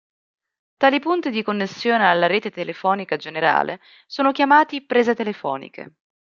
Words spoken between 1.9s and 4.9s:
alla Rete Telefonica Generale sono chiamati